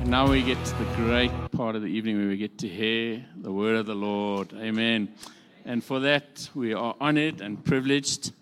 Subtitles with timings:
[0.00, 2.68] And now we get to the great part of the evening where we get to
[2.68, 4.50] hear the word of the Lord.
[4.54, 5.14] Amen.
[5.66, 8.32] And for that, we are honored and privileged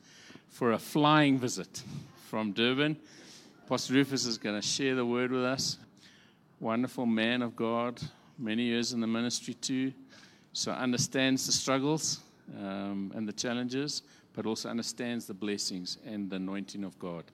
[0.51, 1.83] for a flying visit
[2.29, 2.97] from Durban.
[3.69, 5.79] Pastor Rufus is going to share the word with us.
[6.61, 8.01] Wonderful man of God,
[8.39, 9.93] many years in the ministry too.
[10.53, 12.21] So understands the struggles
[12.57, 14.03] um, and the challenges,
[14.33, 17.25] but also understands the blessings and the anointing of God.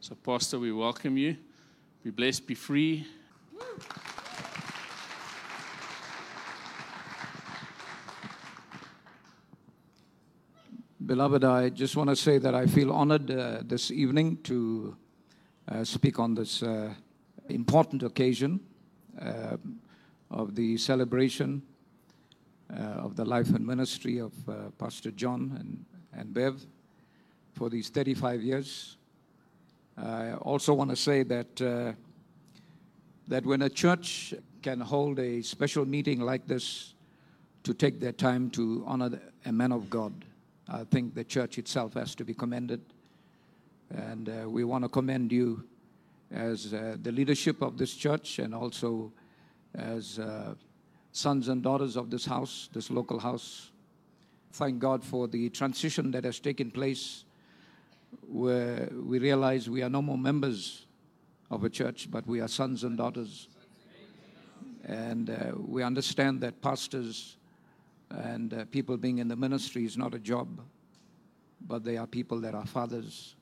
[0.00, 1.36] So, Pastor, we welcome you.
[2.02, 3.06] Be blessed, be free.
[11.06, 14.96] Beloved, I just want to say that I feel honored uh, this evening to
[15.68, 16.94] uh, speak on this uh,
[17.48, 18.60] important occasion
[19.20, 19.56] uh,
[20.30, 21.62] of the celebration
[22.72, 25.84] uh, of the life and ministry of uh, Pastor John and,
[26.18, 26.64] and Bev
[27.52, 28.96] for these 35 years.
[29.96, 31.94] I also want to say that,
[33.28, 36.94] that when a church can hold a special meeting like this
[37.62, 40.12] to take their time to honor a man of God,
[40.68, 42.80] I think the church itself has to be commended.
[43.90, 45.64] And uh, we want to commend you
[46.30, 49.12] as uh, the leadership of this church and also
[49.74, 50.54] as uh,
[51.12, 53.70] sons and daughters of this house, this local house.
[54.52, 57.24] Thank God for the transition that has taken place
[58.26, 60.83] where we realize we are no more members
[61.50, 63.48] of a church, but we are sons and daughters.
[64.84, 67.36] And uh, we understand that pastors
[68.10, 70.60] and uh, people being in the ministry is not a job,
[71.60, 73.34] but they are people that are fathers,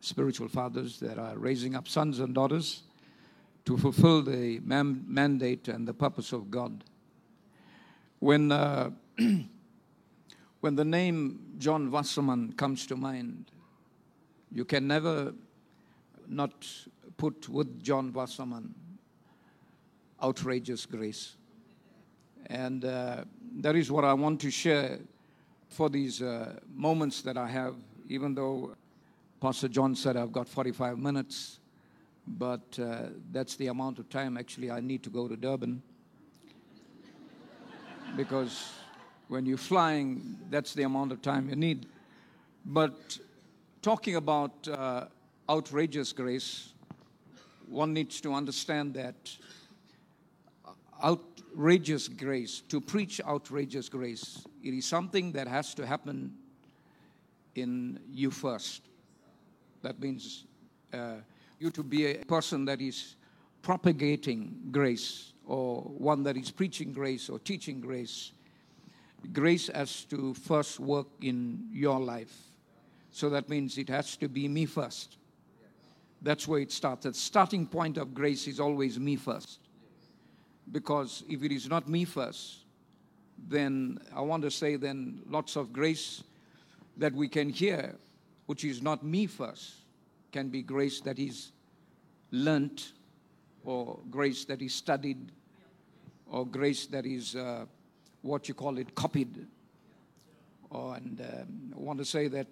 [0.00, 2.82] spiritual fathers that are raising up sons and daughters
[3.64, 6.82] to fulfill the man- mandate and the purpose of God.
[8.18, 8.90] When, uh,
[10.60, 13.50] when the name John Wasserman comes to mind,
[14.50, 15.32] you can never
[16.28, 16.66] not
[17.16, 18.74] put with John Wasserman
[20.22, 21.36] outrageous grace.
[22.46, 23.24] And uh,
[23.60, 24.98] that is what I want to share
[25.68, 27.76] for these uh, moments that I have,
[28.08, 28.76] even though
[29.40, 31.60] Pastor John said I've got 45 minutes,
[32.26, 35.82] but uh, that's the amount of time actually I need to go to Durban.
[38.16, 38.72] because
[39.28, 41.86] when you're flying, that's the amount of time you need.
[42.64, 43.18] But
[43.80, 45.06] talking about uh,
[45.48, 46.71] outrageous grace,
[47.72, 49.36] one needs to understand that
[51.02, 56.34] outrageous grace, to preach outrageous grace, it is something that has to happen
[57.54, 58.82] in you first.
[59.82, 60.44] That means
[60.92, 61.16] uh,
[61.58, 63.16] you to be a person that is
[63.62, 68.32] propagating grace or one that is preaching grace or teaching grace.
[69.32, 72.34] Grace has to first work in your life.
[73.10, 75.16] So that means it has to be me first.
[76.22, 77.04] That's where it starts.
[77.04, 79.58] The starting point of grace is always me first.
[80.70, 82.58] Because if it is not me first,
[83.48, 86.22] then I want to say, then lots of grace
[86.96, 87.96] that we can hear,
[88.46, 89.74] which is not me first,
[90.30, 91.50] can be grace that is
[92.30, 92.92] learnt,
[93.64, 95.32] or grace that is studied,
[96.30, 97.66] or grace that is uh,
[98.22, 99.46] what you call it copied.
[100.70, 102.46] Oh, and um, I want to say that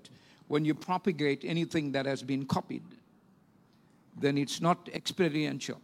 [0.48, 2.82] when you propagate anything that has been copied,
[4.16, 5.80] then it's not experiential.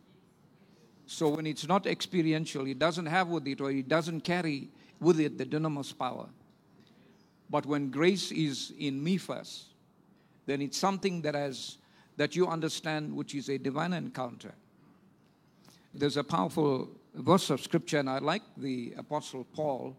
[1.06, 4.68] So when it's not experiential, it doesn't have with it or it doesn't carry
[5.00, 6.26] with it the dunamis power.
[7.48, 9.66] But when grace is in me first,
[10.46, 11.78] then it's something that has
[12.16, 14.54] that you understand, which is a divine encounter.
[15.94, 19.96] There's a powerful verse of scripture, and I like the Apostle Paul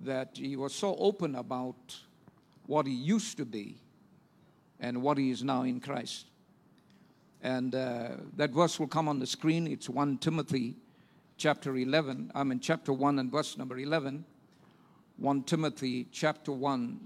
[0.00, 1.96] that he was so open about
[2.66, 3.76] what he used to be
[4.80, 6.26] and what he is now in Christ.
[7.46, 9.68] And uh, that verse will come on the screen.
[9.68, 10.74] It's 1 Timothy
[11.36, 12.32] chapter 11.
[12.34, 14.24] I'm in chapter 1 and verse number 11.
[15.18, 16.98] 1 Timothy chapter 1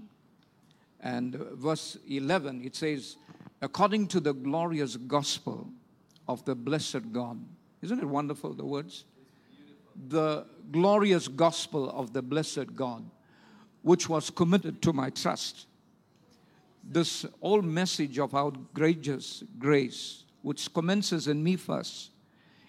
[1.01, 2.63] and verse 11.
[2.65, 3.17] It says,
[3.61, 5.69] according to the glorious gospel
[6.27, 7.39] of the blessed God.
[7.83, 9.05] Isn't it wonderful, the words?
[10.07, 13.05] The glorious gospel of the blessed God,
[13.83, 15.67] which was committed to my trust.
[16.83, 22.11] This whole message of outrageous grace, which commences in me first,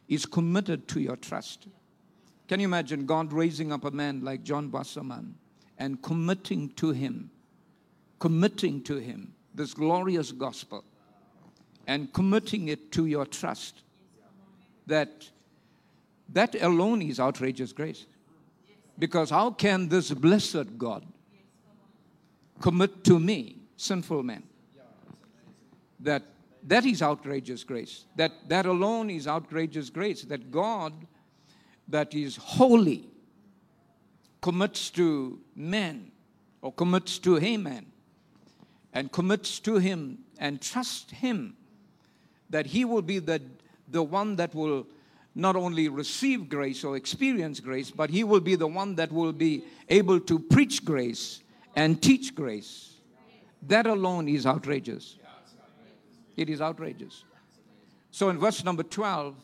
[0.09, 1.69] is committed to your trust.
[2.49, 5.37] Can you imagine God raising up a man like John Wasserman
[5.79, 7.31] and committing to him,
[8.19, 10.85] committing to him this glorious gospel
[11.87, 13.83] and committing it to your trust?
[14.87, 15.31] That
[16.33, 18.07] that alone is outrageous grace.
[18.99, 21.05] Because how can this blessed God
[22.61, 24.43] commit to me, sinful man,
[26.01, 26.23] that
[26.65, 28.05] That is outrageous grace.
[28.17, 30.23] That, that alone is outrageous grace.
[30.23, 30.93] That God,
[31.89, 33.09] that is holy,
[34.41, 36.13] commits to men
[36.61, 37.87] or commits to a man
[38.93, 41.57] and commits to him and trusts him
[42.51, 43.41] that he will be the,
[43.89, 44.87] the one that will
[45.35, 49.33] not only receive grace or experience grace, but he will be the one that will
[49.33, 51.41] be able to preach grace
[51.75, 52.97] and teach grace.
[53.63, 55.17] That alone is outrageous.
[56.37, 57.25] It is outrageous.
[58.11, 59.37] So in verse number 12,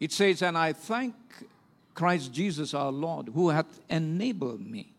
[0.00, 1.14] it says, And I thank
[1.94, 4.92] Christ Jesus our Lord, who hath enabled me.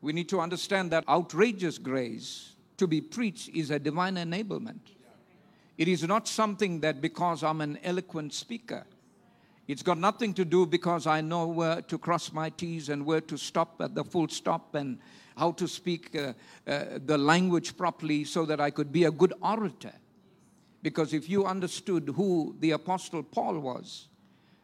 [0.00, 4.80] We need to understand that outrageous grace to be preached is a divine enablement.
[5.76, 8.86] It is not something that because I'm an eloquent speaker,
[9.70, 13.20] it's got nothing to do because I know where to cross my T's and where
[13.20, 14.98] to stop at the full stop and
[15.36, 16.32] how to speak uh,
[16.68, 19.92] uh, the language properly so that I could be a good orator.
[20.82, 24.08] Because if you understood who the Apostle Paul was,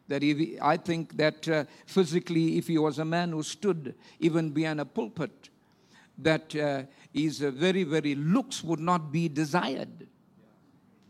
[0.09, 4.49] that if, I think that uh, physically, if he was a man who stood even
[4.49, 5.49] behind a pulpit,
[6.17, 6.83] that uh,
[7.13, 10.05] his very, very looks would not be desired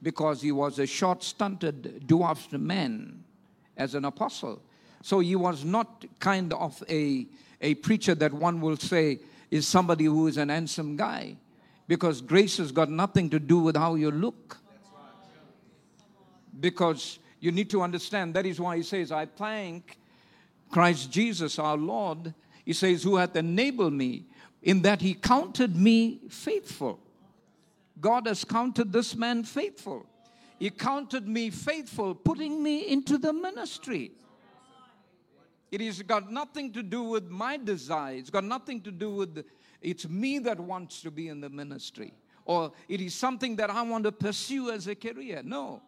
[0.03, 3.23] because he was a short, stunted, dwarfed man
[3.77, 4.61] as an apostle.
[5.01, 7.27] So he was not kind of a,
[7.61, 9.19] a preacher that one will say
[9.49, 11.37] is somebody who is an handsome guy
[11.87, 14.57] because grace has got nothing to do with how you look.
[16.59, 19.97] Because you need to understand that is why he says, I thank
[20.71, 22.33] Christ Jesus our Lord.
[22.65, 24.25] He says, who hath enabled me
[24.63, 26.99] in that he counted me faithful.
[28.01, 30.05] God has counted this man faithful.
[30.59, 34.11] He counted me faithful, putting me into the ministry.
[35.71, 38.15] It has got nothing to do with my desire.
[38.15, 39.45] It's got nothing to do with, the,
[39.81, 42.13] it's me that wants to be in the ministry.
[42.45, 45.41] Or it is something that I want to pursue as a career.
[45.43, 45.81] No.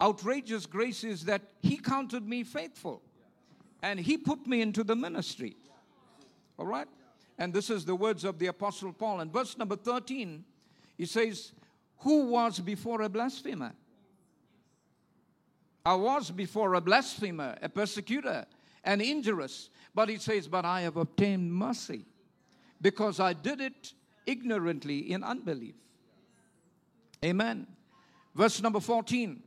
[0.00, 3.00] Outrageous grace is that He counted me faithful
[3.82, 5.56] and He put me into the ministry.
[6.58, 6.88] All right?
[7.38, 9.20] And this is the words of the Apostle Paul.
[9.20, 10.44] In verse number 13,
[10.96, 11.52] he says,
[11.98, 13.72] Who was before a blasphemer?
[15.84, 18.46] I was before a blasphemer, a persecutor,
[18.84, 19.70] an injurious.
[19.94, 22.06] But he says, But I have obtained mercy
[22.80, 23.92] because I did it
[24.26, 25.74] ignorantly in unbelief.
[27.24, 27.66] Amen.
[28.34, 29.42] Verse number 14.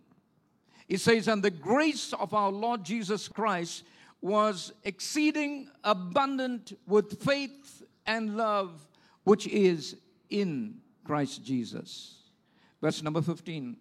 [0.87, 3.83] It says, And the grace of our Lord Jesus Christ
[4.21, 8.87] was exceeding abundant with faith and love
[9.23, 9.97] which is
[10.29, 12.15] in Christ Jesus.
[12.81, 13.75] Verse number 15.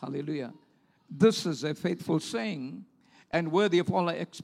[0.00, 0.52] Hallelujah.
[1.10, 2.84] This is a faithful saying
[3.30, 4.42] and worthy of all ex-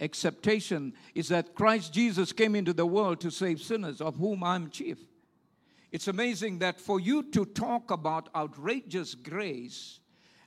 [0.00, 4.70] acceptation is that Christ Jesus came into the world to save sinners, of whom I'm
[4.70, 4.98] chief.
[5.92, 10.00] It's amazing that for you to talk about outrageous grace,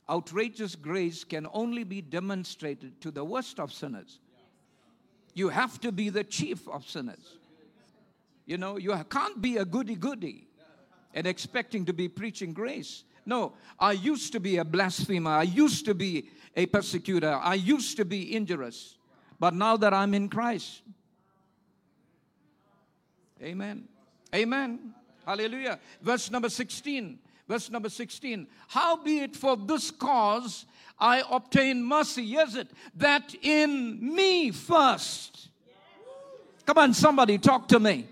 [0.10, 4.20] outrageous grace can only be demonstrated to the worst of sinners.
[5.34, 7.38] You have to be the chief of sinners.
[8.46, 10.48] You know, you can't be a goody goody
[11.14, 13.04] and expecting to be preaching grace.
[13.26, 15.32] No, I used to be a blasphemer.
[15.32, 17.40] I used to be a persecutor.
[17.42, 18.98] I used to be injurious.
[19.40, 20.82] But now that I'm in Christ,
[23.44, 23.84] Amen.
[24.34, 24.94] Amen.
[25.26, 25.78] Hallelujah.
[26.02, 27.20] Verse number 16.
[27.48, 28.48] Verse number 16.
[28.70, 30.66] Howbeit for this cause
[30.98, 32.24] I obtain mercy.
[32.24, 32.70] Yes, it.
[32.96, 35.50] That in me first.
[36.66, 38.08] Come on, somebody talk to me.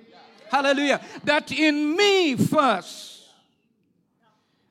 [0.49, 0.99] Hallelujah.
[1.23, 3.10] That in me first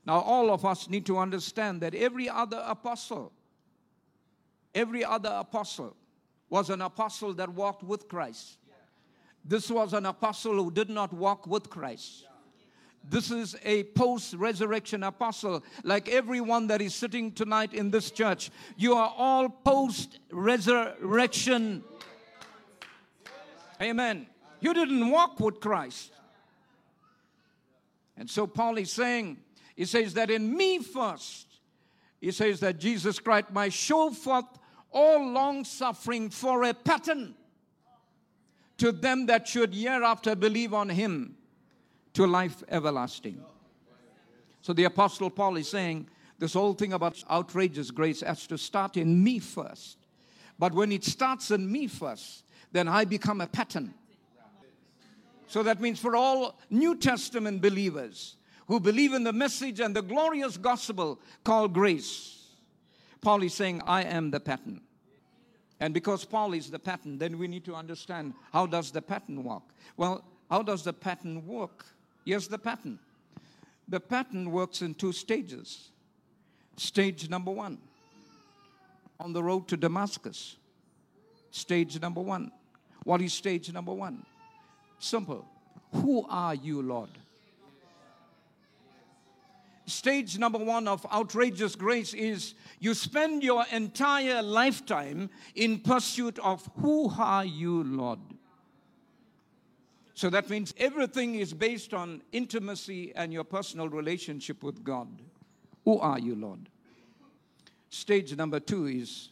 [0.07, 3.33] now, all of us need to understand that every other apostle,
[4.75, 5.95] every other apostle
[6.49, 8.59] was an apostle that walked with Christ.
[9.45, 12.27] This was an apostle who did not walk with Christ.
[13.09, 18.51] This is a post resurrection apostle, like everyone that is sitting tonight in this church.
[18.77, 21.83] You are all post resurrection.
[23.81, 24.27] Amen.
[24.61, 26.13] You didn't walk with Christ.
[28.19, 29.39] And so Paul is saying,
[29.81, 31.47] he says that in me first,
[32.21, 34.45] he says that Jesus Christ might show forth
[34.93, 37.35] all long suffering for a pattern
[38.77, 41.35] to them that should hereafter believe on him
[42.13, 43.43] to life everlasting.
[44.61, 48.99] So the Apostle Paul is saying this whole thing about outrageous grace has to start
[48.99, 49.97] in me first.
[50.59, 53.95] But when it starts in me first, then I become a pattern.
[55.47, 58.37] So that means for all New Testament believers,
[58.71, 62.47] who believe in the message and the glorious gospel called grace.
[63.21, 64.81] Paul is saying, I am the pattern.
[65.81, 69.43] And because Paul is the pattern, then we need to understand how does the pattern
[69.43, 69.65] work?
[69.97, 71.85] Well, how does the pattern work?
[72.25, 73.01] Here's the pattern.
[73.89, 75.91] the pattern works in two stages.
[76.77, 77.77] Stage number one,
[79.19, 80.57] on the road to Damascus.
[81.51, 82.53] Stage number one.
[83.03, 84.25] What is stage number one?
[85.01, 85.45] Simple.
[85.93, 87.11] Who are you, Lord?
[89.91, 96.71] Stage number one of outrageous grace is you spend your entire lifetime in pursuit of
[96.77, 98.21] who are you, Lord?
[100.15, 105.09] So that means everything is based on intimacy and your personal relationship with God.
[105.85, 106.69] Who are you, Lord?
[107.89, 109.31] Stage number two is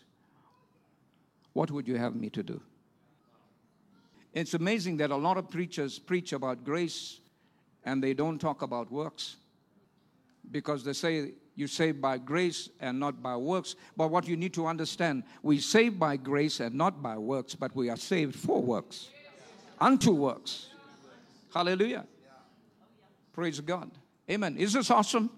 [1.53, 2.61] what would you have me to do?
[4.35, 7.21] It's amazing that a lot of preachers preach about grace
[7.85, 9.37] and they don't talk about works
[10.51, 13.75] because they say you save by grace and not by works.
[13.97, 17.75] But what you need to understand, we save by grace and not by works, but
[17.75, 19.09] we are saved for works,
[19.81, 20.69] unto works.
[21.53, 22.07] Hallelujah.
[23.33, 23.91] Praise God.
[24.31, 24.57] Amen.
[24.57, 25.31] Is this awesome?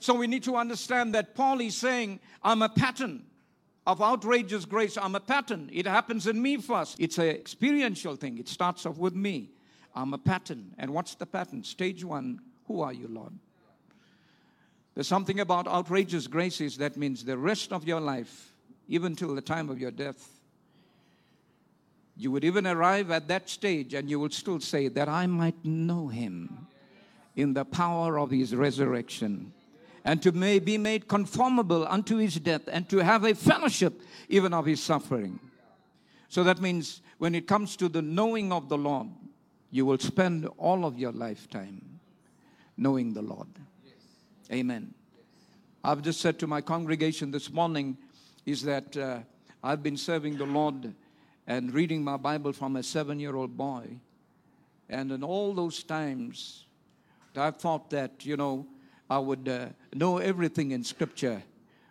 [0.00, 3.24] So we need to understand that Paul is saying, I'm a pattern
[3.86, 4.96] of outrageous grace.
[4.96, 5.70] I'm a pattern.
[5.72, 6.96] It happens in me first.
[7.00, 8.38] It's an experiential thing.
[8.38, 9.50] It starts off with me.
[9.94, 10.74] I'm a pattern.
[10.78, 11.64] And what's the pattern?
[11.64, 13.32] Stage one Who are you, Lord?
[14.98, 18.52] There's something about outrageous graces that means the rest of your life,
[18.88, 20.28] even till the time of your death,
[22.16, 25.64] you would even arrive at that stage and you would still say, That I might
[25.64, 26.66] know him
[27.36, 29.52] in the power of his resurrection
[30.04, 34.52] and to may be made conformable unto his death and to have a fellowship even
[34.52, 35.38] of his suffering.
[36.28, 39.10] So that means when it comes to the knowing of the Lord,
[39.70, 42.00] you will spend all of your lifetime
[42.76, 43.46] knowing the Lord.
[44.50, 44.94] Amen.
[45.84, 47.98] I've just said to my congregation this morning
[48.46, 49.18] is that uh,
[49.62, 50.94] I've been serving the Lord
[51.46, 54.00] and reading my Bible from a seven year old boy.
[54.88, 56.64] And in all those times,
[57.36, 58.66] I thought that, you know,
[59.10, 61.42] I would uh, know everything in Scripture.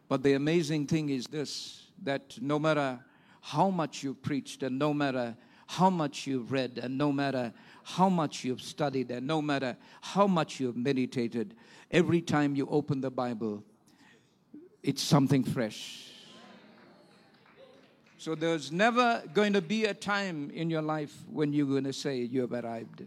[0.10, 3.00] But the amazing thing is this that no matter
[3.42, 5.38] how much you've preached, and no matter
[5.68, 10.26] how much you've read, and no matter how much you've studied, and no matter how
[10.26, 11.56] much you've meditated,
[11.92, 13.64] Every time you open the Bible,
[14.84, 16.12] it's something fresh.
[18.18, 21.94] So there's never going to be a time in your life when you're going to
[21.94, 23.04] say you have arrived.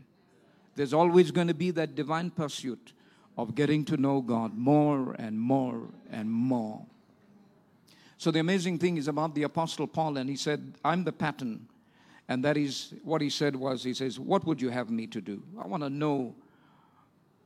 [0.76, 2.92] There's always going to be that divine pursuit
[3.36, 6.86] of getting to know God more and more and more.
[8.16, 11.68] So the amazing thing is about the apostle Paul and he said, "I'm the pattern."
[12.28, 15.20] And that is what he said was he says, "What would you have me to
[15.20, 15.42] do?
[15.58, 16.34] I want to know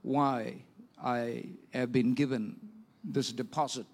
[0.03, 0.65] why
[1.05, 1.45] I
[1.75, 2.57] have been given
[3.05, 3.87] this deposit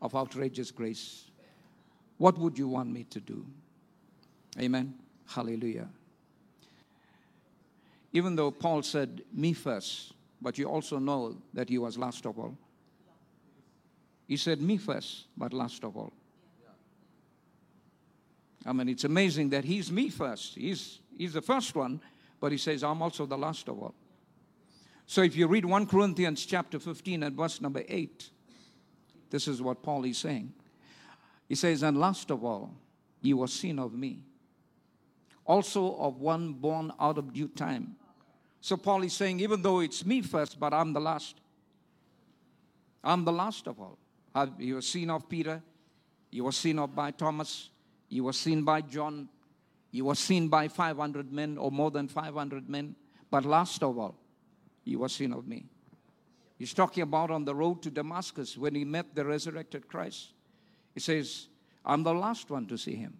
[0.00, 1.24] of outrageous grace.
[2.16, 3.44] What would you want me to do?
[4.58, 4.94] Amen.
[5.26, 5.88] Hallelujah.
[8.12, 12.38] Even though Paul said, Me first, but you also know that he was last of
[12.38, 12.56] all.
[14.28, 16.12] He said, Me first, but last of all.
[18.64, 20.54] I mean, it's amazing that he's me first.
[20.54, 22.00] He's, he's the first one,
[22.40, 23.94] but he says, I'm also the last of all.
[25.10, 28.28] So if you read 1 Corinthians chapter 15 and verse number 8,
[29.30, 30.52] this is what Paul is saying.
[31.48, 32.74] He says, And last of all,
[33.22, 34.22] you were seen of me,
[35.46, 37.96] also of one born out of due time.
[38.60, 41.40] So Paul is saying, even though it's me first, but I'm the last.
[43.02, 43.96] I'm the last of all.
[44.58, 45.62] You were seen of Peter,
[46.30, 47.70] you were seen of by Thomas,
[48.10, 49.30] you were seen by John,
[49.90, 52.94] you were seen by 500 men or more than 500 men,
[53.30, 54.14] but last of all,
[54.88, 55.66] he was seen of me.
[56.58, 60.32] He's talking about on the road to Damascus when he met the resurrected Christ.
[60.94, 61.48] He says,
[61.84, 63.18] I'm the last one to see him.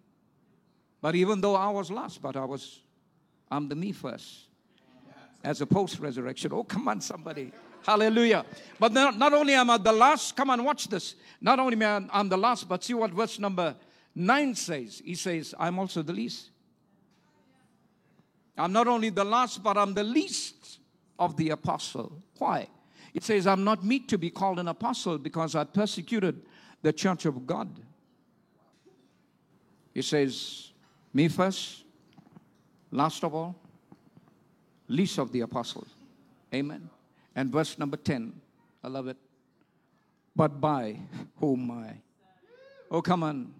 [0.99, 2.81] But even though I was last, but I was,
[3.49, 4.47] I'm the me first.
[5.43, 6.51] As a post resurrection.
[6.51, 7.53] Oh, come on, somebody.
[7.85, 8.45] Hallelujah.
[8.77, 11.15] But not, not only am I the last, come on, watch this.
[11.39, 13.75] Not only am I'm the last, but see what verse number
[14.15, 15.01] 9 says.
[15.05, 16.49] He says, I'm also the least.
[18.57, 20.78] I'm not only the last, but I'm the least
[21.19, 22.11] of the apostle.
[22.37, 22.67] Why?
[23.13, 26.41] It says, I'm not meet to be called an apostle because I persecuted
[26.81, 27.69] the church of God.
[29.93, 30.71] He says,
[31.13, 31.83] Me first,
[32.91, 33.55] last of all,
[34.87, 35.89] least of the apostles.
[36.53, 36.89] Amen.
[37.35, 38.33] And verse number 10,
[38.83, 39.17] I love it.
[40.35, 40.97] But by
[41.37, 41.97] whom I.
[42.89, 43.53] Oh, come on.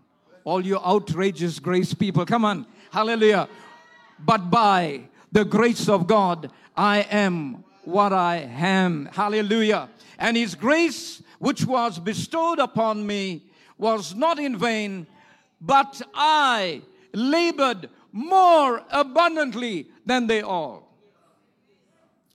[0.43, 2.65] All you outrageous grace people, come on.
[2.91, 3.49] Hallelujah.
[4.17, 5.01] But by
[5.31, 9.09] the grace of God, I am what I am.
[9.11, 9.89] Hallelujah.
[10.17, 13.43] And his grace, which was bestowed upon me,
[13.77, 15.07] was not in vain,
[15.61, 16.81] but I
[17.13, 20.91] labored more abundantly than they all.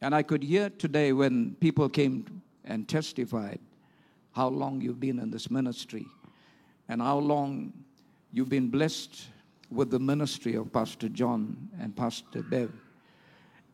[0.01, 3.59] And I could hear today when people came and testified
[4.33, 6.07] how long you've been in this ministry
[6.89, 7.73] and how long
[8.33, 9.29] you've been blessed
[9.71, 12.71] with the ministry of Pastor John and Pastor Bev.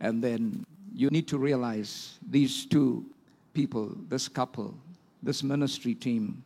[0.01, 0.65] And then
[0.95, 3.05] you need to realize these two
[3.53, 4.75] people, this couple,
[5.23, 6.43] this ministry team,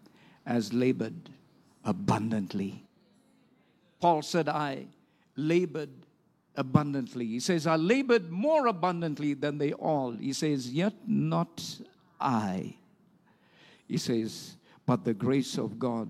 [0.46, 1.30] has labored
[1.84, 2.82] abundantly.
[4.00, 4.86] Paul said, I
[5.36, 5.90] labored
[6.56, 7.26] abundantly.
[7.26, 10.12] He says, I labored more abundantly than they all.
[10.12, 11.62] He says, Yet not
[12.20, 12.74] I.
[13.88, 14.56] He says,
[14.86, 16.08] But the grace of God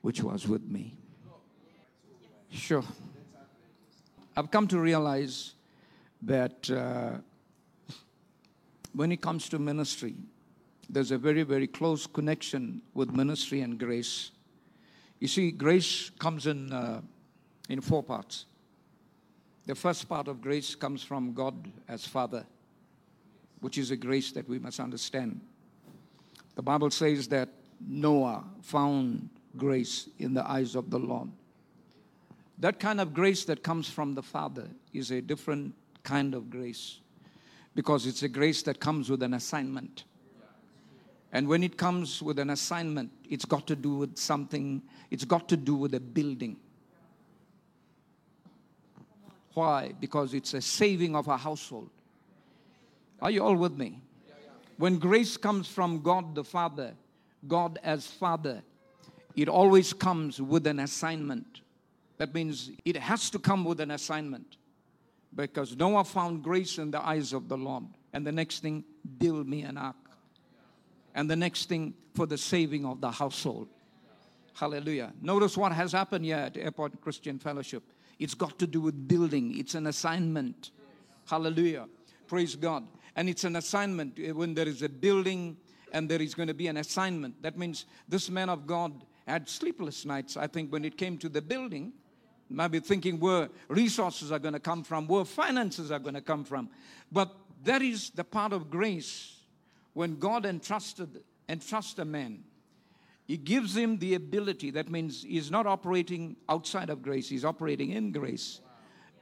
[0.00, 0.94] which was with me.
[2.50, 2.84] Sure.
[4.36, 5.54] I've come to realize
[6.22, 7.18] that uh,
[8.92, 10.14] when it comes to ministry,
[10.90, 14.30] there's a very, very close connection with ministry and grace.
[15.20, 17.02] You see, grace comes in, uh,
[17.68, 18.46] in four parts.
[19.66, 21.54] The first part of grace comes from God
[21.88, 22.46] as Father,
[23.60, 25.40] which is a grace that we must understand.
[26.54, 27.50] The Bible says that
[27.86, 31.28] Noah found grace in the eyes of the Lord.
[32.58, 35.74] That kind of grace that comes from the Father is a different
[36.08, 37.00] kind of grace
[37.74, 40.04] because it's a grace that comes with an assignment.
[41.32, 45.48] And when it comes with an assignment, it's got to do with something, it's got
[45.50, 46.56] to do with a building.
[49.52, 49.92] Why?
[50.00, 51.90] Because it's a saving of a household.
[53.20, 54.00] Are you all with me?
[54.78, 56.94] When grace comes from God the Father,
[57.46, 58.62] God as Father,
[59.36, 61.60] it always comes with an assignment.
[62.16, 64.57] That means it has to come with an assignment.
[65.34, 67.84] Because Noah found grace in the eyes of the Lord.
[68.12, 68.84] And the next thing,
[69.18, 69.96] build me an ark.
[71.14, 73.68] And the next thing, for the saving of the household.
[74.54, 75.12] Hallelujah.
[75.22, 77.84] Notice what has happened here at Airport Christian Fellowship.
[78.18, 80.72] It's got to do with building, it's an assignment.
[81.26, 81.86] Hallelujah.
[82.26, 82.86] Praise God.
[83.14, 85.56] And it's an assignment eh, when there is a building
[85.92, 87.40] and there is going to be an assignment.
[87.42, 91.28] That means this man of God had sleepless nights, I think, when it came to
[91.28, 91.92] the building.
[92.50, 96.20] Might be thinking where resources are going to come from, where finances are going to
[96.20, 96.70] come from.
[97.12, 99.36] But that is the part of grace
[99.92, 102.44] when God entrusted entrusts a man.
[103.26, 104.70] He gives him the ability.
[104.70, 108.60] That means he's not operating outside of grace, he's operating in grace.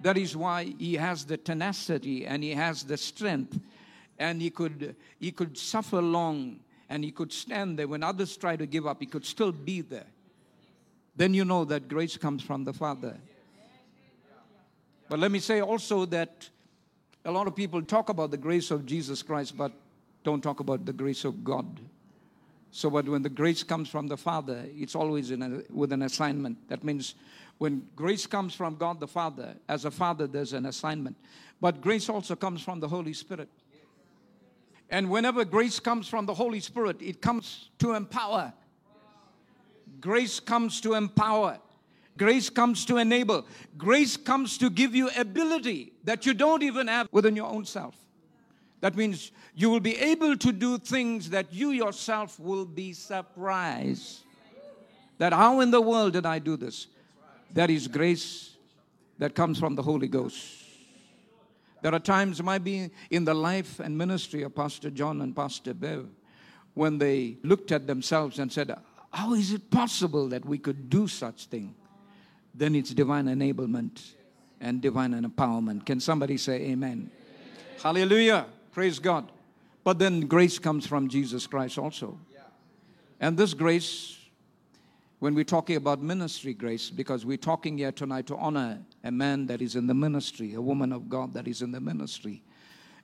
[0.01, 3.59] That is why he has the tenacity and he has the strength
[4.19, 8.57] and he could he could suffer long and he could stand there when others try
[8.57, 10.07] to give up he could still be there
[11.17, 13.17] then you know that grace comes from the father.
[15.09, 16.49] But let me say also that
[17.25, 19.73] a lot of people talk about the grace of jesus christ but
[20.23, 21.81] don't talk about the grace of god.
[22.71, 26.69] So but when the grace comes from the father it's always a, with an assignment.
[26.69, 27.15] That means
[27.59, 31.17] when grace comes from god the father as a father there's an assignment.
[31.61, 33.49] But grace also comes from the holy spirit.
[34.91, 38.53] And whenever grace comes from the Holy Spirit, it comes to empower.
[40.01, 41.59] Grace comes to empower.
[42.17, 43.47] Grace comes to enable.
[43.77, 47.95] Grace comes to give you ability that you don't even have within your own self.
[48.81, 54.21] That means you will be able to do things that you yourself will be surprised.
[55.19, 56.87] That how in the world did I do this?
[57.53, 58.55] That is grace
[59.19, 60.63] that comes from the Holy Ghost.
[61.83, 65.73] There are times, might be in the life and ministry of Pastor John and Pastor
[65.73, 66.07] Bev,
[66.75, 68.77] when they looked at themselves and said,
[69.17, 71.75] How is it possible that we could do such thing?
[72.55, 74.13] Then it's divine enablement
[74.61, 75.87] and divine empowerment.
[75.87, 77.11] Can somebody say amen?
[77.11, 77.11] amen?
[77.83, 78.45] Hallelujah.
[78.73, 79.33] Praise God.
[79.85, 82.19] But then grace comes from Jesus Christ also.
[83.19, 84.19] And this grace
[85.19, 89.47] when we're talking about ministry grace, because we're talking here tonight to honor a man
[89.47, 92.43] that is in the ministry, a woman of God that is in the ministry.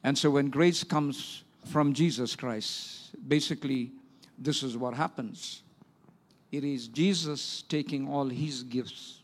[0.04, 3.92] And so when grace comes from Jesus Christ, basically,
[4.38, 5.62] this is what happens
[6.52, 9.22] it is Jesus taking all his gifts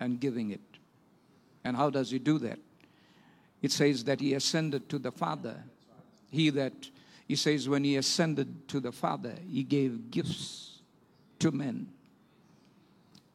[0.00, 0.60] and giving it.
[1.62, 2.58] And how does he do that?
[3.60, 5.62] It says that he ascended to the Father.
[6.30, 6.72] He that,
[7.28, 10.80] he says, when he ascended to the Father, he gave gifts
[11.40, 11.88] to men.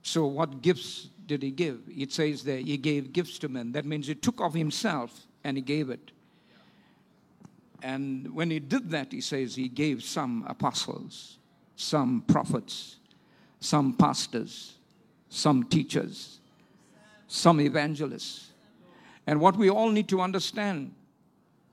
[0.02, 1.82] So, what gifts did he give?
[1.88, 3.72] It says that he gave gifts to men.
[3.72, 6.12] That means he took of himself and he gave it.
[7.82, 11.38] And when he did that, he says he gave some apostles,
[11.76, 12.98] some prophets,
[13.60, 14.76] some pastors,
[15.30, 16.40] some teachers,
[17.28, 18.52] some evangelists.
[19.28, 20.94] And what we all need to understand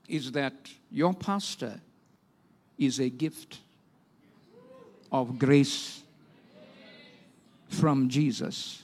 [0.07, 0.53] is that
[0.91, 1.79] your pastor
[2.77, 3.59] is a gift
[5.11, 6.01] of grace
[7.69, 8.83] from Jesus.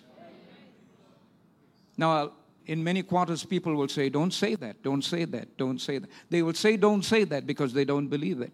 [1.98, 2.32] Now,
[2.66, 6.10] in many quarters, people will say, Don't say that, don't say that, don't say that.
[6.30, 8.54] They will say, Don't say that because they don't believe it.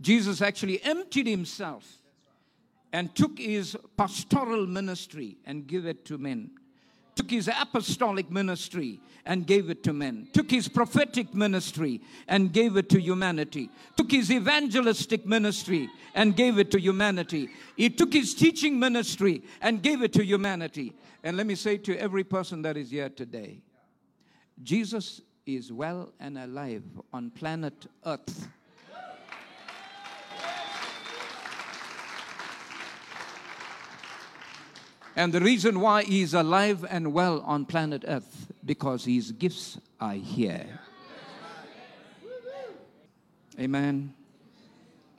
[0.00, 1.84] Jesus actually emptied himself
[2.92, 6.50] and took his pastoral ministry and gave it to men
[7.16, 12.76] took his apostolic ministry and gave it to men, took his prophetic ministry and gave
[12.76, 17.48] it to humanity, took his evangelistic ministry and gave it to humanity.
[17.76, 20.92] He took his teaching ministry and gave it to humanity.
[21.24, 23.62] And let me say to every person that is here today
[24.62, 28.48] Jesus is well and alive on planet Earth.
[35.16, 40.12] And the reason why he's alive and well on planet Earth, because his gifts are
[40.12, 40.78] here.
[43.58, 44.12] Amen.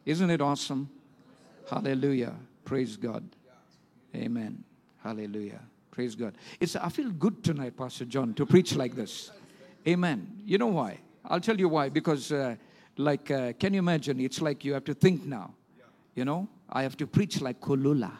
[0.05, 0.87] Isn't it awesome?
[1.67, 2.35] Hallelujah.
[2.63, 3.27] Praise God.
[4.15, 4.63] Amen.
[5.03, 5.61] Hallelujah.
[5.89, 6.35] Praise God.
[6.59, 9.31] It's, I feel good tonight, Pastor John, to preach like this.
[9.87, 10.43] Amen.
[10.45, 10.99] You know why?
[11.25, 11.89] I'll tell you why.
[11.89, 12.55] Because, uh,
[12.97, 14.19] like, uh, can you imagine?
[14.19, 15.55] It's like you have to think now.
[16.13, 18.11] You know, I have to preach like Kulula.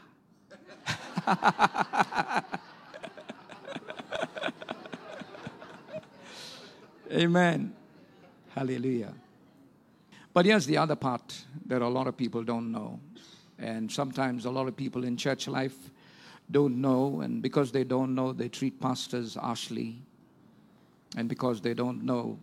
[7.12, 7.74] Amen.
[8.54, 9.14] Hallelujah.
[10.34, 13.00] But here's the other part that a lot of people don't know.
[13.58, 15.76] And sometimes a lot of people in church life
[16.52, 17.22] don't know.
[17.22, 20.02] And because they don't know, they treat pastors harshly.
[21.16, 22.38] And because they don't know,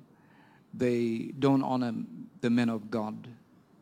[0.72, 1.92] they don't honor
[2.40, 3.28] the men of God.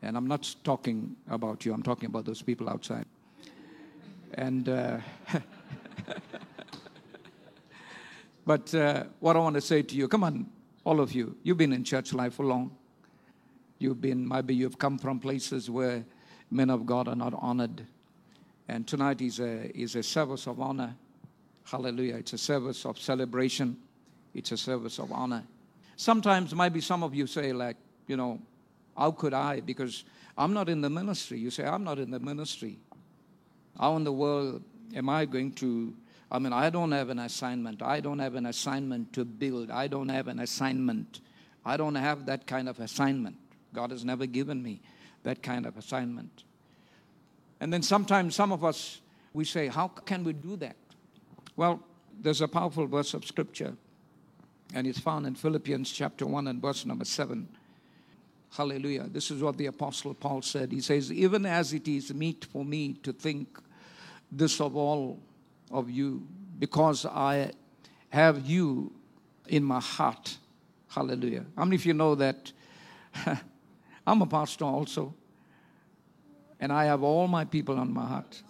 [0.03, 3.07] And I'm not talking about you, I'm talking about those people outside.
[4.35, 4.99] And uh,
[8.47, 10.47] but uh, what I want to say to you, come on,
[10.85, 12.77] all of you, you've been in church life for long.
[13.79, 16.05] You've been maybe you've come from places where
[16.51, 17.87] men of God are not honored,
[18.69, 20.95] and tonight is a is a service of honor.
[21.65, 22.17] Hallelujah!
[22.17, 23.77] It's a service of celebration.
[24.35, 25.45] It's a service of honor.
[25.97, 28.41] Sometimes maybe some of you say like, you know,
[28.97, 29.61] how could I?
[29.61, 30.05] Because
[30.37, 31.39] I'm not in the ministry.
[31.39, 32.79] You say I'm not in the ministry.
[33.79, 34.63] How in the world
[34.95, 35.95] am I going to?
[36.31, 37.83] I mean, I don't have an assignment.
[37.83, 39.71] I don't have an assignment to build.
[39.71, 41.21] I don't have an assignment.
[41.65, 43.37] I don't have that kind of assignment.
[43.75, 44.81] God has never given me
[45.23, 46.45] that kind of assignment.
[47.61, 49.01] And then sometimes some of us,
[49.33, 50.77] we say, How can we do that?
[51.57, 51.81] Well,
[52.21, 53.75] there's a powerful verse of scripture,
[54.75, 57.49] and it's found in Philippians chapter 1 and verse number 7.
[58.55, 59.09] Hallelujah.
[59.09, 60.73] This is what the Apostle Paul said.
[60.73, 63.59] He says, Even as it is meet for me to think
[64.31, 65.19] this of all
[65.71, 66.27] of you,
[66.59, 67.53] because I
[68.11, 68.93] have you
[69.49, 70.37] in my heart.
[70.89, 71.47] Hallelujah.
[71.57, 72.53] How many of you know that
[74.07, 75.15] I'm a pastor also?
[76.61, 78.43] And I have all my people on my heart.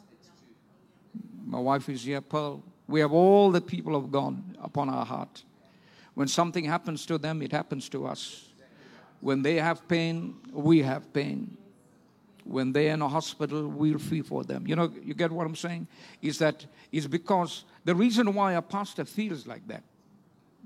[1.46, 2.62] My wife is here, Pearl.
[2.88, 5.44] We have all the people of God upon our heart.
[6.14, 8.51] When something happens to them, it happens to us.
[9.22, 11.56] When they have pain, we have pain.
[12.42, 14.66] When they're in a hospital, we'll feel for them.
[14.66, 15.86] You know, you get what I'm saying?
[16.20, 19.84] Is that is because the reason why a pastor feels like that,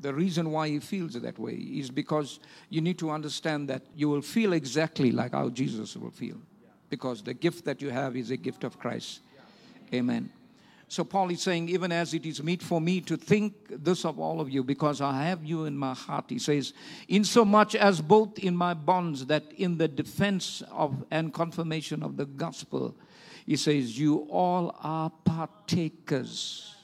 [0.01, 2.40] the reason why he feels that way is because
[2.71, 6.37] you need to understand that you will feel exactly like how Jesus will feel.
[6.88, 9.21] Because the gift that you have is a gift of Christ.
[9.92, 10.31] Amen.
[10.88, 14.20] So Paul is saying, even as it is meet for me to think this of
[14.20, 16.75] all of you, because I have you in my heart, he says,
[17.09, 22.25] insomuch as both in my bonds that in the defense of and confirmation of the
[22.25, 22.94] gospel,
[23.44, 26.77] he says, you all are partakers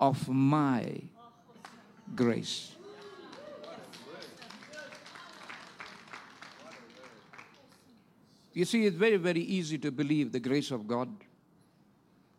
[0.00, 1.00] of my
[2.14, 2.72] grace.
[8.54, 11.10] You see, it's very, very easy to believe the grace of God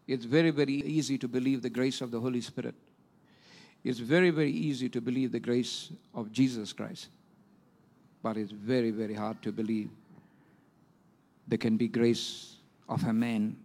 [0.07, 2.75] it's very, very easy to believe the grace of the Holy Spirit.
[3.83, 7.09] It's very, very easy to believe the grace of Jesus Christ.
[8.23, 9.89] But it's very, very hard to believe
[11.47, 12.55] there can be grace
[12.89, 13.57] of a man.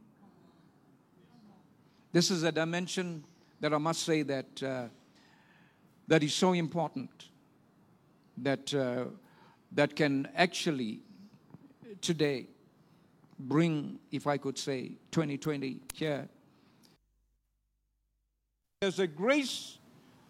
[2.12, 3.24] This is a dimension
[3.60, 4.84] that I must say that, uh,
[6.08, 7.10] that is so important
[8.38, 9.04] that, uh,
[9.72, 11.00] that can actually
[12.00, 12.46] today
[13.48, 16.28] bring, if I could say, 2020 here.
[18.80, 19.78] There's a grace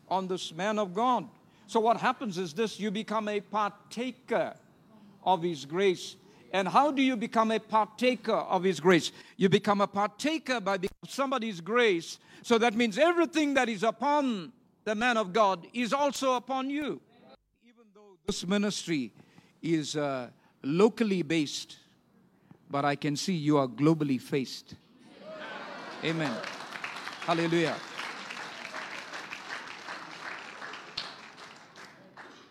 [0.08, 1.28] on this man of God.
[1.66, 4.54] So, what happens is this you become a partaker
[5.24, 6.16] of his grace.
[6.52, 9.10] And how do you become a partaker of his grace?
[9.38, 12.18] You become a partaker by somebody's grace.
[12.42, 14.52] So that means everything that is upon
[14.84, 17.00] the man of God is also upon you.
[17.66, 19.12] Even though this ministry
[19.62, 20.28] is uh,
[20.62, 21.76] locally based,
[22.72, 24.74] but I can see you are globally faced.
[26.02, 26.34] Amen.
[27.20, 27.76] Hallelujah.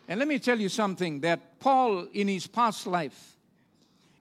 [0.07, 3.35] And let me tell you something that Paul, in his past life,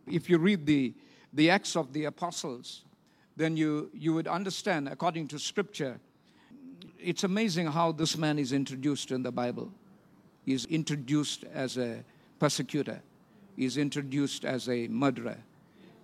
[0.07, 0.95] if you read the,
[1.35, 2.83] the Acts of the Apostles,
[3.37, 6.01] then you, you would understand, according to Scripture,
[6.99, 9.71] it's amazing how this man is introduced in the Bible.
[10.47, 12.03] He's introduced as a
[12.39, 13.03] persecutor,
[13.55, 15.37] he's introduced as a murderer,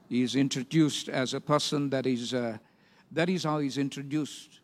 [0.09, 2.59] he's introduced as a person that is, uh,
[3.13, 4.61] that is how he's introduced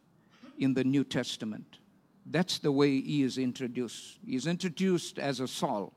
[0.58, 1.78] in the New Testament.
[2.26, 4.18] That's the way he is introduced.
[4.24, 5.92] He's introduced as a Saul,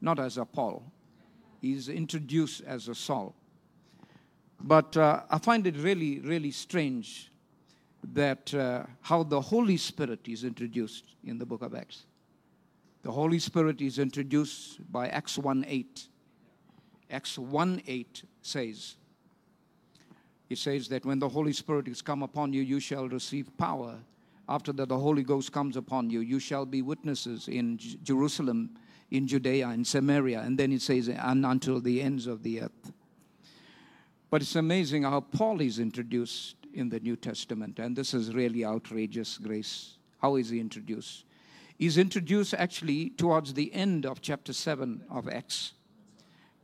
[0.00, 0.90] not as a Paul.
[1.60, 3.34] He's introduced as a Saul.
[4.60, 7.30] But uh, I find it really, really strange
[8.12, 12.06] that uh, how the Holy Spirit is introduced in the book of Acts.
[13.02, 16.08] The Holy Spirit is introduced by Acts 1 8.
[17.10, 18.96] Acts 1 8 says,
[20.48, 23.98] it says that when the Holy Spirit is come upon you, you shall receive power
[24.48, 28.70] after that the Holy Ghost comes upon you, you shall be witnesses in J- Jerusalem,
[29.10, 30.40] in Judea, in Samaria.
[30.40, 32.92] And then it says, and until the ends of the earth.
[34.30, 37.78] But it's amazing how Paul is introduced in the New Testament.
[37.78, 39.96] And this is really outrageous grace.
[40.20, 41.24] How is he introduced?
[41.78, 45.72] He's introduced actually towards the end of chapter 7 of Acts,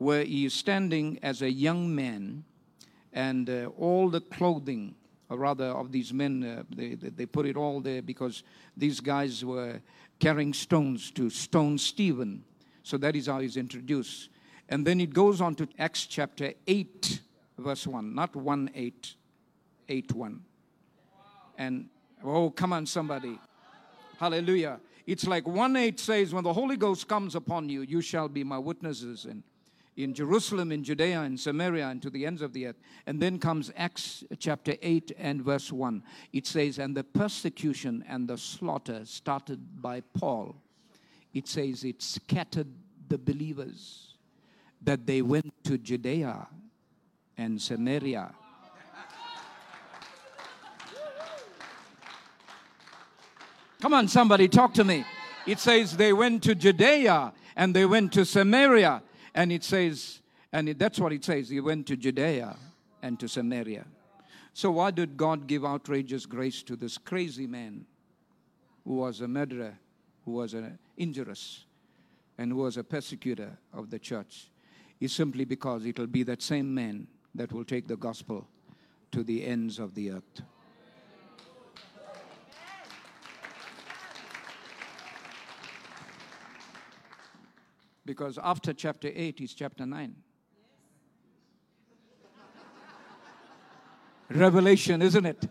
[0.03, 2.45] where he is standing as a young man,
[3.13, 4.95] and uh, all the clothing
[5.29, 8.43] or rather of these men, uh, they, they put it all there because
[8.77, 9.81] these guys were
[10.19, 12.45] carrying stones to stone Stephen.
[12.83, 14.29] So that is how he's introduced.
[14.69, 17.21] And then it goes on to Acts chapter 8,
[17.59, 19.15] verse 1, not 1 8,
[19.89, 20.41] 8 1.
[21.59, 21.89] And
[22.23, 23.39] oh, come on, somebody.
[24.19, 24.81] Hallelujah.
[25.07, 28.45] It's like 1 8 says, When the Holy Ghost comes upon you, you shall be
[28.45, 29.25] my witnesses.
[29.25, 29.43] And
[29.97, 32.81] in Jerusalem, in Judea, in Samaria, and to the ends of the earth.
[33.07, 36.03] And then comes Acts chapter 8 and verse 1.
[36.33, 40.57] It says, And the persecution and the slaughter started by Paul.
[41.35, 42.69] It says, It scattered
[43.09, 44.15] the believers,
[44.81, 46.49] that they went to Judea
[47.37, 48.33] and Samaria.
[53.81, 55.05] Come on, somebody, talk to me.
[55.47, 59.03] It says they went to Judea and they went to Samaria
[59.35, 60.21] and it says,
[60.53, 62.57] and it, that's what it says, he went to Judea
[63.03, 63.85] and to Samaria.
[64.55, 67.87] So, why did God give outrageous grace to this crazy man
[68.85, 69.79] who was a murderer,
[70.25, 71.65] who was an injurious,
[72.37, 74.51] and who was a persecutor of the church?
[75.01, 78.47] It's simply because it'll be that same man that will take the gospel
[79.13, 80.43] to the ends of the earth.
[88.05, 90.15] Because after chapter 8 is chapter 9.
[94.35, 95.45] revelation, isn't it?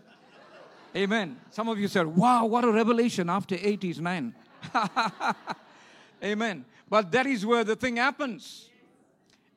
[0.94, 1.40] Amen.
[1.50, 4.34] Some of you said, wow, what a revelation after 8 is 9.
[6.24, 6.64] Amen.
[6.88, 8.68] But that is where the thing happens.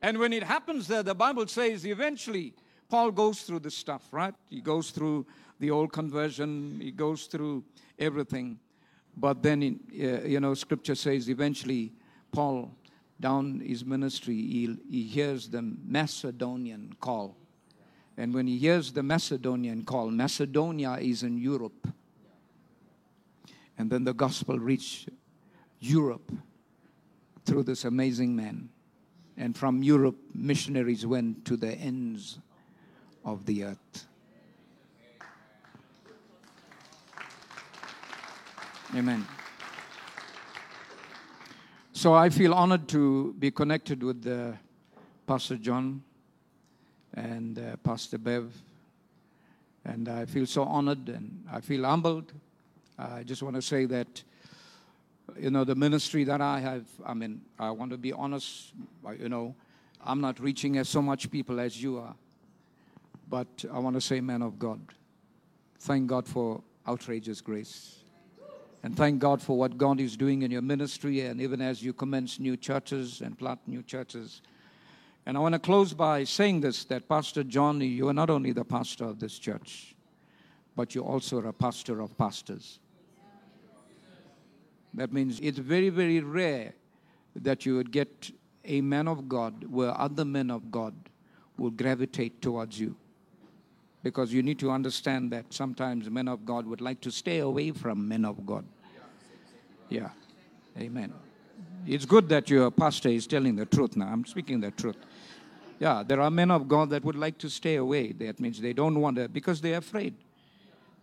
[0.00, 2.54] And when it happens there, the Bible says eventually
[2.88, 4.34] Paul goes through this stuff, right?
[4.48, 5.26] He goes through
[5.58, 7.64] the old conversion, he goes through
[7.98, 8.58] everything.
[9.16, 11.92] But then, in, uh, you know, scripture says eventually
[12.30, 12.70] Paul
[13.20, 17.36] down his ministry, he, he hears the Macedonian call.
[18.16, 21.88] And when he hears the Macedonian call, Macedonia is in Europe.
[23.78, 25.10] And then the gospel reached
[25.80, 26.32] Europe
[27.44, 28.70] through this amazing man.
[29.36, 32.38] And from Europe, missionaries went to the ends
[33.24, 34.06] of the earth.
[38.94, 39.26] Amen.
[41.96, 44.52] So I feel honored to be connected with uh,
[45.26, 46.02] Pastor John
[47.14, 48.52] and uh, Pastor Bev.
[49.82, 52.34] And I feel so honored and I feel humbled.
[52.98, 54.22] I just want to say that,
[55.38, 58.74] you know, the ministry that I have, I mean, I want to be honest,
[59.18, 59.54] you know,
[60.04, 62.14] I'm not reaching as so much people as you are.
[63.30, 64.80] But I want to say, man of God,
[65.78, 68.00] thank God for outrageous grace.
[68.86, 71.92] And thank God for what God is doing in your ministry and even as you
[71.92, 74.42] commence new churches and plant new churches.
[75.26, 78.52] And I want to close by saying this that Pastor John, you are not only
[78.52, 79.96] the pastor of this church,
[80.76, 82.78] but you also are a pastor of pastors.
[84.94, 86.72] That means it's very, very rare
[87.34, 88.30] that you would get
[88.64, 90.94] a man of God where other men of God
[91.58, 92.94] will gravitate towards you.
[94.04, 97.72] Because you need to understand that sometimes men of God would like to stay away
[97.72, 98.64] from men of God.
[99.88, 100.10] Yeah.
[100.78, 101.12] Amen.
[101.86, 104.08] It's good that your pastor is telling the truth now.
[104.08, 104.96] I'm speaking the truth.
[105.78, 108.12] Yeah, there are men of God that would like to stay away.
[108.12, 110.14] That means they don't want to, because they're afraid.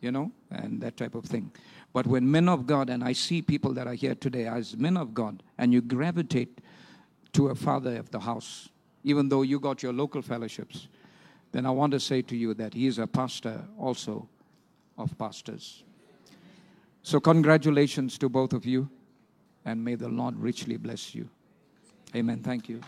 [0.03, 1.49] you know, and that type of thing.
[1.93, 4.97] But when men of God, and I see people that are here today as men
[4.97, 6.59] of God, and you gravitate
[7.31, 8.69] to a father of the house,
[9.05, 10.89] even though you got your local fellowships,
[11.53, 14.27] then I want to say to you that he is a pastor also
[14.97, 15.83] of pastors.
[17.03, 18.89] So, congratulations to both of you,
[19.65, 21.29] and may the Lord richly bless you.
[22.15, 22.41] Amen.
[22.41, 22.81] Thank you.